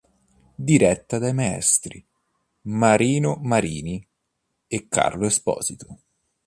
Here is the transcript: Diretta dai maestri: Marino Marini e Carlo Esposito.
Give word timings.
Diretta 0.55 1.19
dai 1.19 1.31
maestri: 1.31 2.03
Marino 2.61 3.35
Marini 3.43 4.03
e 4.67 4.87
Carlo 4.89 5.27
Esposito. 5.27 5.99